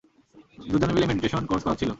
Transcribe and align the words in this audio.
দুজনে 0.71 0.93
মিলে 0.95 1.07
meditation 1.09 1.43
course 1.49 1.63
করাচ্ছিল। 1.65 1.89